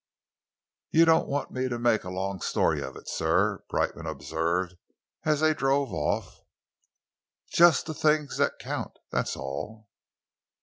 [0.89, 4.75] "You don't want me to make a long story of it, sir," Brightman observed,
[5.25, 6.41] as they drove off.
[7.51, 9.89] "Just the things that count, that's all."